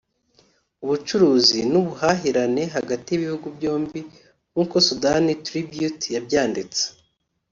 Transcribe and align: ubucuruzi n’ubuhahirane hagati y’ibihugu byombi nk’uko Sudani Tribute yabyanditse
ubucuruzi 0.83 1.59
n’ubuhahirane 1.71 2.63
hagati 2.75 3.07
y’ibihugu 3.09 3.47
byombi 3.57 3.99
nk’uko 4.51 4.75
Sudani 4.87 5.31
Tribute 5.45 6.05
yabyanditse 6.15 6.83